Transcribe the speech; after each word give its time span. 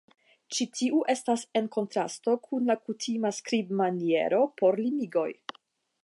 Ĉi 0.55 0.65
tiu 0.77 1.01
estas 1.13 1.41
en 1.59 1.67
kontrasto 1.75 2.33
kun 2.47 2.65
la 2.73 2.75
kutima 2.87 3.31
skribmaniero 3.41 4.41
por 4.63 4.81
limigoj. 4.87 5.29